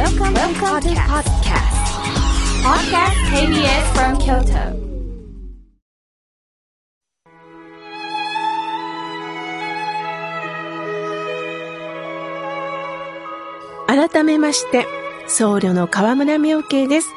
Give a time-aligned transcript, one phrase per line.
[0.00, 1.76] Welcome, Welcome to podcast.
[2.64, 4.72] Podcast KBS from Kyoto.
[13.86, 14.86] 改めまして、
[15.26, 17.08] 僧侶の河村明慶です。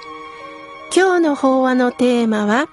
[0.94, 2.68] 今日の法話のテーマは、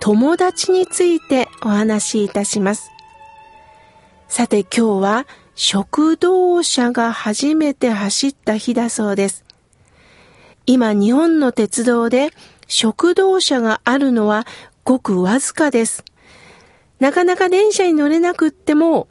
[0.00, 2.90] 友達についてお話しいたします。
[4.26, 5.26] さて今日は
[5.58, 9.46] 食堂車が初めて走った日だそうです。
[10.66, 12.28] 今日本の鉄道で
[12.66, 14.46] 食堂車があるのは
[14.84, 16.04] ごくわずかです。
[17.00, 19.08] なかなか電車に乗れなくっても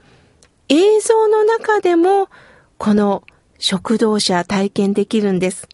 [0.70, 2.30] 映像の中でも
[2.78, 3.24] この
[3.58, 5.68] 食堂車体験できるんです。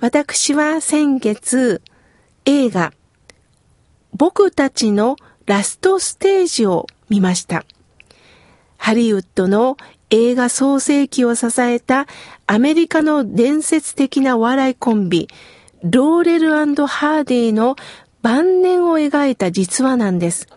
[0.00, 1.80] 私は先月
[2.44, 2.92] 映画
[4.12, 7.64] 僕たちのラストステージを見ました。
[8.80, 9.76] ハリウッドの
[10.08, 12.06] 映画創世期を支えた
[12.46, 15.28] アメリカの伝説的なお笑いコンビ、
[15.82, 17.76] ローレルハーディの
[18.22, 20.48] 晩年を描いた実話なんです。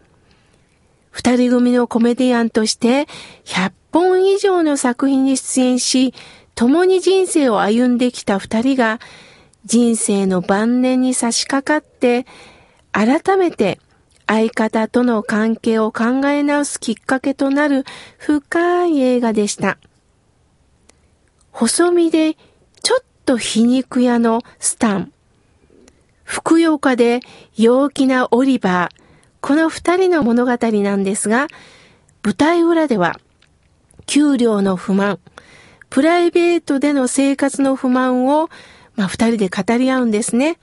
[1.11, 3.07] 二人組のコメディアンとして
[3.43, 6.13] 100本以上の作品に出演し、
[6.55, 9.02] 共に人生を歩んできた二人が
[9.65, 12.25] 人生の晩年に差し掛かって
[12.93, 13.80] 改めて
[14.34, 17.86] 相方との関係を考え直すきっかけとなる
[18.17, 19.78] 深い映画でした。
[21.52, 22.36] 細身で
[22.81, 25.14] ちょっと皮肉屋のスタン。
[26.23, 27.20] ふくよかで
[27.56, 29.04] 陽気なオリバー。
[29.39, 31.48] この二人の物語なんですが、
[32.23, 33.20] 舞台裏では、
[34.08, 35.20] 給料の不満、
[35.92, 38.50] プライベートでの生活の不満を、
[38.95, 40.58] まあ、二人で語り合うんですね。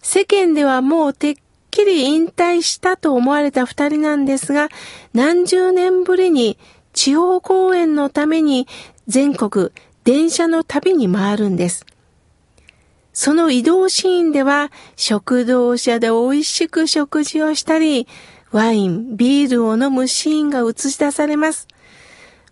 [0.00, 1.36] 世間ではもうてっ
[1.72, 4.68] きり引退したと思われた二人なんですが、
[5.14, 6.58] 何十年ぶりに
[6.92, 8.68] 地方公演のために
[9.08, 9.70] 全国
[10.04, 11.86] 電車の旅に回るんです。
[13.14, 18.06] その移動シーンでは食堂車で美味しく食事をしたり、
[18.52, 21.68] ワイン、ビールを飲むシーンが映し出されます。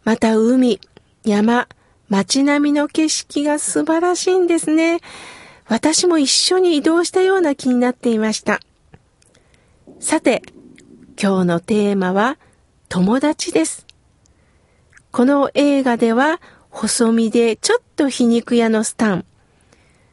[0.03, 0.81] また海、
[1.25, 1.69] 山、
[2.09, 5.01] 街並みの景色が素晴らしいんですね。
[5.69, 8.61] 私も一緒に移動したような気になっていました。
[10.03, 10.41] さて、
[11.23, 12.39] 今日のテーマは
[12.89, 13.87] 友達です。
[15.11, 16.41] この映画では
[16.71, 19.27] 細身でちょっと皮肉屋のスタン、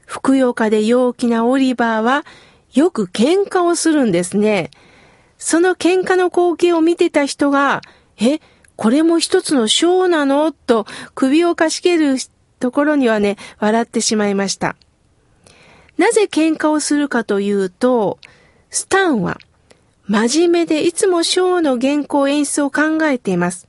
[0.05, 2.25] ふくよかで陽気なオリバーは
[2.73, 4.71] よく喧嘩をするんですね。
[5.37, 7.81] その喧嘩の光景を見てた人が、
[8.19, 8.39] え、
[8.75, 10.51] これも一つのショーなの？
[10.51, 12.17] と首をかしげる
[12.59, 14.75] ところにはね、笑ってしまいました。
[15.97, 18.19] なぜ喧嘩をするかというと、
[18.69, 19.37] スタンは
[20.07, 23.67] 真面目でいつもショーの原稿演出を考えています。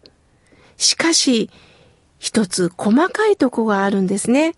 [0.77, 1.51] しかし、
[2.19, 4.55] 一つ細かいとこがあるんですね。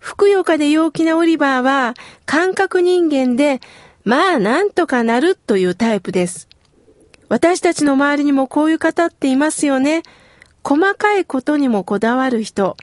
[0.00, 1.94] ふくよかで陽気なオリバーは
[2.26, 3.60] 感覚人間で、
[4.04, 6.48] まあなんとかなるというタイプです。
[7.28, 10.02] 私たちの周りにもこういう方っていますよね。
[10.64, 12.76] 細かいことにもこだわる人。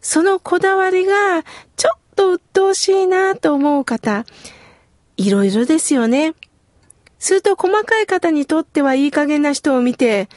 [0.00, 1.42] そのこだわりが
[1.76, 4.24] ちょっと鬱陶しいなと思う方。
[5.16, 6.34] いろいろですよね。
[7.18, 10.28] すると細かい方にとってはいい加減な人を見て、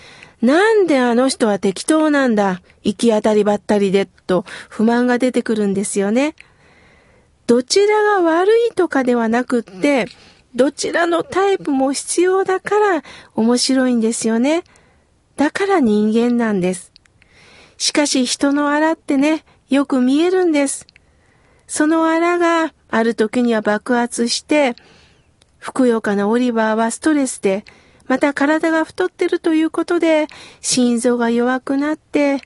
[0.42, 6.36] なんであの人は適当なんだ、行き当たりばったりで、と不満が出てくるんですよね。
[7.46, 10.08] どちらが悪いとかではなくって、
[10.56, 13.04] どちらのタイプも必要だから
[13.36, 14.64] 面白いんですよね。
[15.38, 16.92] だから人間なんです。
[17.78, 20.88] しかし人のあらってね、よく見えるんです。
[21.68, 24.76] そのあらがある時には爆発して、
[25.62, 27.66] ふくよかなオリバーはストレスで、
[28.08, 30.26] また体が太ってるということで、
[30.60, 32.42] 心臓が弱くなって、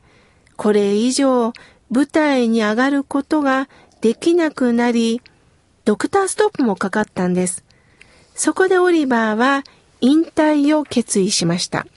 [0.58, 1.54] これ以上
[1.90, 3.70] 舞台に上がることが
[4.02, 5.22] できなくなり、
[5.86, 7.64] ドクターストップもかかったんです。
[8.36, 9.64] そこでオリバーは
[10.02, 11.88] 引退を決意しました。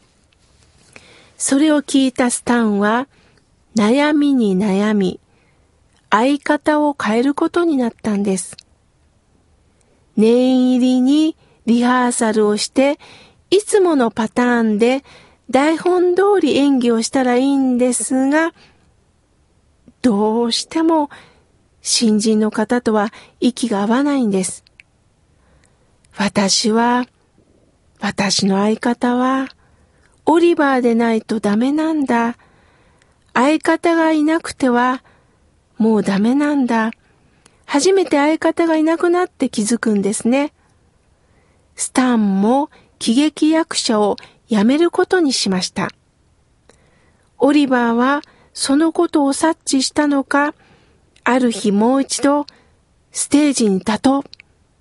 [1.37, 3.09] それを聞いたスタンは
[3.75, 5.19] 悩みに悩み、
[6.11, 8.57] 相方を変えることになったんです。
[10.19, 12.99] 念入りにリハーサルをして、
[13.51, 15.05] いつものパターンで
[15.49, 18.53] 台本通り演技をしたらいいんですが、
[20.03, 21.09] どうしても
[21.81, 24.65] 新人の方とは息が合わないんです。
[26.17, 27.07] 私は、
[28.01, 29.49] 私の相方は、
[30.27, 32.37] オリバーでないとダメなんだ。
[33.35, 35.03] 相方がいなくては、
[35.79, 36.91] もうダメなんだ。
[37.71, 40.55] 初めて相方がいなくなって気づくんですね。
[41.77, 44.17] スタンも喜劇役者を
[44.49, 45.91] 辞めることにしました。
[47.37, 48.23] オリバーは
[48.55, 50.55] そのことを察知したのか、
[51.25, 52.47] ある日もう一度
[53.13, 54.23] ステージに立とう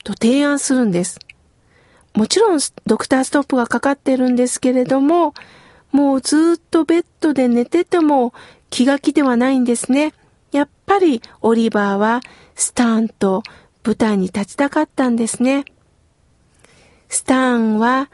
[0.06, 1.20] と提案するんです。
[2.16, 5.34] もちろんドクターストップがかかってるんですけれども、
[5.92, 8.34] もうずっとベッドで寝てても
[8.70, 10.14] 気が気ではないんですね。
[10.52, 12.22] やっぱりオリバーは
[12.56, 13.44] スターンと
[13.84, 15.66] 舞台に立ちたかったんですね。
[17.10, 18.10] スターンは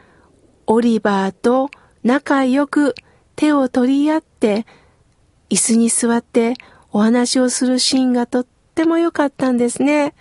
[0.66, 1.70] オリバーと
[2.02, 2.94] 仲良く
[3.36, 4.66] 手を取り合って
[5.50, 6.54] 椅子に座って
[6.92, 10.14] お話をするシーンがとっても良かったんですね。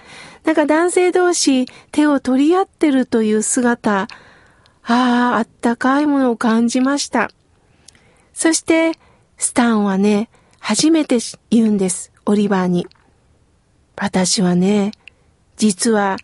[0.44, 4.08] なんか男性同士手を取り合ってるという姿、あ
[4.86, 7.30] あ、あったかいものを感じました。
[8.34, 8.94] そして、
[9.38, 10.30] スタンはね、
[10.66, 11.18] 初めて
[11.52, 12.88] 言うんです、オリバーに。
[13.98, 14.92] 私はね、
[15.58, 16.16] 実は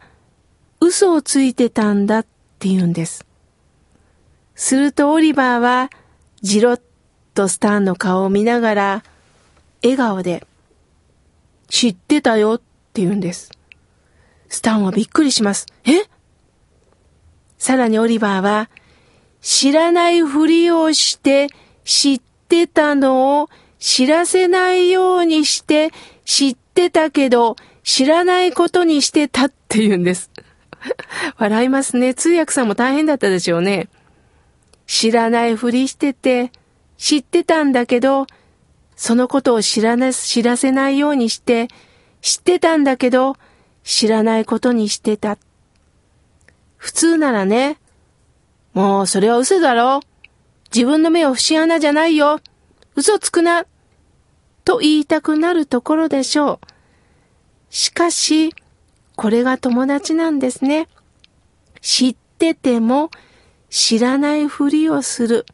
[0.79, 2.23] 嘘をついてたんだっ
[2.57, 3.25] て言うんです。
[4.55, 5.89] するとオリバーは、
[6.41, 6.81] じろっ
[7.33, 9.03] とスタンの顔を見ながら、
[9.83, 10.47] 笑顔で、
[11.67, 12.57] 知ってたよっ
[12.93, 13.51] て言うんです。
[14.47, 15.65] スタンはびっくりします。
[15.83, 16.05] え？
[17.57, 18.69] さらにオリバーは、
[19.41, 21.47] 知らないふりをして
[21.83, 25.91] 知ってたのを知らせないようにして
[26.25, 30.29] 知ってたけど知らないことにしてたって言うんです。
[31.37, 32.13] 笑いますね。
[32.13, 33.87] 通訳さんも大変だったでしょうね。
[34.85, 36.51] 知らないふりしてて
[36.97, 38.27] 知ってたんだけど
[38.95, 41.69] そのことを知らな、知らせないようにして
[42.21, 43.37] 知ってたんだけど
[43.83, 45.37] 知らないことにしてた。
[46.75, 47.77] 普通ならね、
[48.73, 50.01] もうそれは嘘だろ
[50.73, 52.39] 自分の目を節穴じゃないよ
[52.99, 53.63] 嘘つくな
[54.65, 56.67] と言いたくなるところでしょう。
[57.69, 58.53] しかし、
[59.15, 60.89] これが友達なんですね。
[61.79, 63.09] 知ってても
[63.69, 65.45] 知らないふりをする。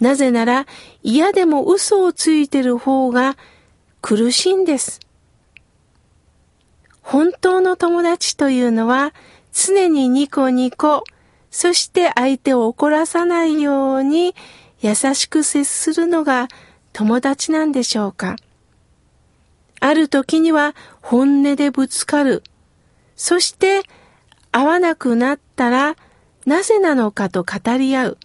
[0.00, 0.66] なぜなら
[1.04, 3.36] 嫌でも嘘をついてる方が
[4.00, 4.98] 苦しいんです。
[7.00, 9.14] 本当の友達というのは
[9.52, 11.04] 常にニコニコ、
[11.52, 14.34] そして相手を怒らさないように
[14.80, 16.48] 優しく接するのが
[16.92, 18.36] 友達なんでしょうか？
[19.80, 22.42] ある時には本音でぶつかる。
[23.16, 23.82] そして
[24.52, 25.96] 会わなくなったら
[26.46, 28.18] なぜなのかと語り合う。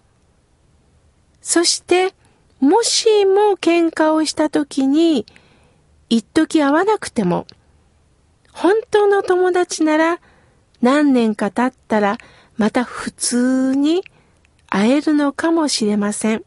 [1.42, 2.14] そして
[2.60, 5.26] もしも喧嘩をした時に
[6.10, 7.46] 一時会わなくても
[8.52, 10.20] 本当の友達なら
[10.82, 12.18] 何年か経ったら
[12.58, 14.04] また普通に
[14.78, 16.44] 会えるのかもしれません。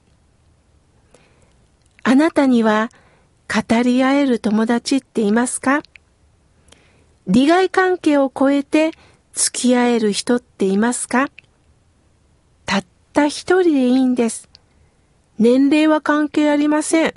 [2.03, 2.91] あなたには
[3.49, 5.83] 語り合える友達っていますか？
[7.27, 8.91] 利害関係を超えて
[9.33, 11.31] 付き合える人っていますか？
[12.67, 12.85] たっ
[13.15, 14.51] た一人でいいんです。
[15.39, 17.15] 年齢は関係ありません。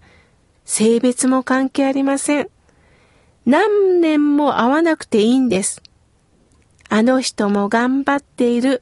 [0.63, 2.49] 性別も関係ありません。
[3.45, 5.81] 何年も会わなくていいんです。
[6.87, 8.81] あの人も頑張っている。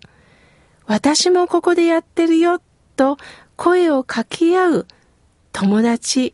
[0.89, 2.59] 私もここでやってるよ。
[2.95, 3.17] と
[3.55, 4.87] 声を掛け合う
[5.51, 6.33] 友達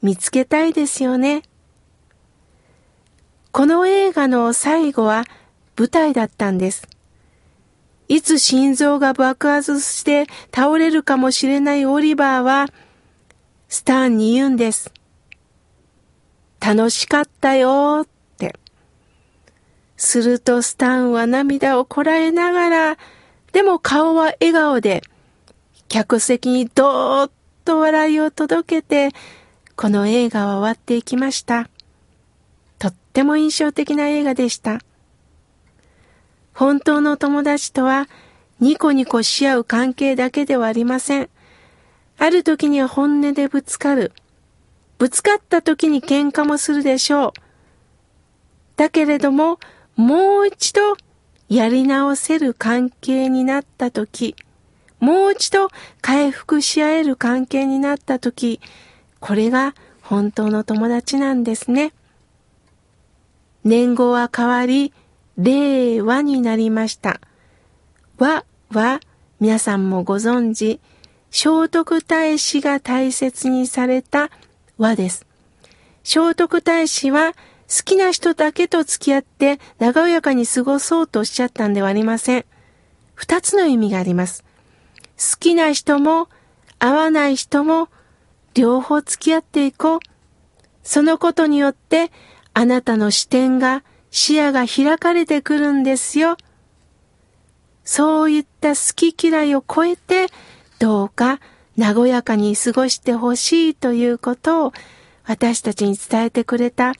[0.00, 1.42] 見つけたいですよね。
[3.52, 5.24] この映画の最後は
[5.76, 6.88] 舞台だったんです。
[8.08, 12.68] いつ心臓が爆発して倒れるかもしれないオリバーは
[13.68, 14.90] スターンに言うんです。
[16.58, 18.08] 楽しかったよっ
[18.38, 18.58] て。
[19.98, 22.98] するとスタンは涙をこらえながら、
[23.54, 25.04] でも顔は笑顔で、
[25.88, 27.30] 客席にどーっ
[27.64, 29.10] と笑いを届けて、
[29.76, 31.70] この映画は終わっていきました。
[32.80, 34.80] とっても印象的な映画でした。
[36.52, 38.08] 本当の友達とは
[38.58, 41.30] ニコニコし合う関係だけではありません。
[42.18, 44.10] ある時には本音でぶつかる。
[44.98, 47.32] ぶつかった時に喧嘩もするでしょう。
[48.74, 49.60] だけれども、
[49.94, 50.96] もう一度
[51.54, 54.34] やり直せる関係になった時、
[54.98, 55.68] もう一度
[56.00, 58.60] 回復し合える関係になった時、
[59.20, 61.92] これが本当の友達なんですね。
[63.62, 64.92] 年号は変わり、
[65.38, 67.20] 令和になりました。
[68.18, 68.98] 和は
[69.38, 70.80] 皆さんもご存知、
[71.30, 74.30] 聖徳太子が大切にされた
[74.76, 75.24] 和です。
[76.02, 77.32] 聖徳太子は
[77.68, 82.44] 好きな人だけと付き合って長やかに過ごそうとおっしゃったんではありません。
[83.14, 84.44] 二つの意味があります。
[85.16, 86.28] 好きな人も
[86.78, 87.88] 合わない人も
[88.54, 89.98] 両方付き合っていこう。
[90.82, 92.10] そのことによって
[92.52, 96.36] あなたの視点が視野が開かれてくるんですよ。
[97.84, 100.26] そういった好き嫌いを超えて
[100.78, 101.40] どうか
[101.78, 104.72] 和やかに過ごしてほしいということを
[105.24, 106.94] 私たちに伝えてくれた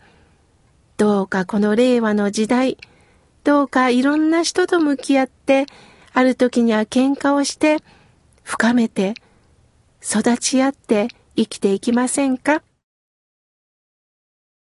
[0.97, 2.79] どうかこの令和の時代、
[3.43, 5.67] どうかいろんな人と向き合って、
[6.13, 7.79] ある時には喧嘩をして、
[8.43, 9.15] 深めて、
[10.03, 12.63] 育ち合って生きていきませんか？